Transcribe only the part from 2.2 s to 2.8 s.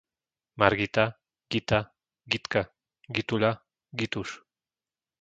Gitka,